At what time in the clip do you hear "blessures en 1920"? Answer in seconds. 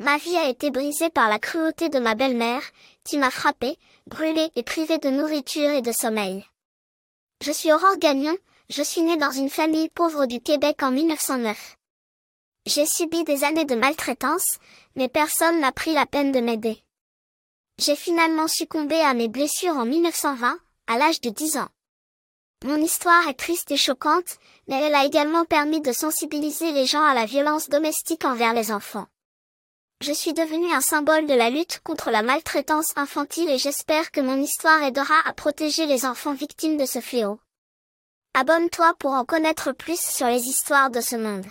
19.28-20.58